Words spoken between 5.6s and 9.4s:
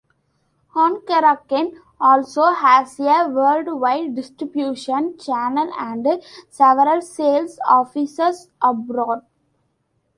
and several sales offices abroad.